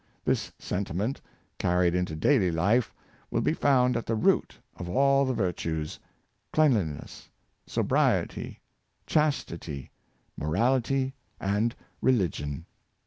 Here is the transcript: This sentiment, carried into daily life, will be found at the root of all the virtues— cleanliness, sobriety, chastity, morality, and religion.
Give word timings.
This 0.25 0.51
sentiment, 0.57 1.21
carried 1.59 1.93
into 1.93 2.15
daily 2.15 2.49
life, 2.49 2.91
will 3.29 3.41
be 3.41 3.53
found 3.53 3.95
at 3.95 4.07
the 4.07 4.15
root 4.15 4.57
of 4.75 4.89
all 4.89 5.25
the 5.25 5.33
virtues— 5.35 5.99
cleanliness, 6.53 7.29
sobriety, 7.67 8.61
chastity, 9.05 9.91
morality, 10.35 11.13
and 11.39 11.75
religion. 12.01 12.65